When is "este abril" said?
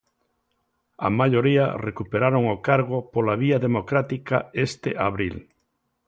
4.65-5.35